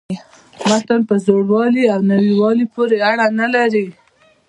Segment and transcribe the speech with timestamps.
[0.69, 3.85] متن په زوړوالي او نویوالي پوري اړه نه لري.